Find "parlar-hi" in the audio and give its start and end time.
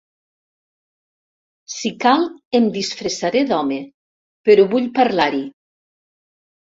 5.01-5.47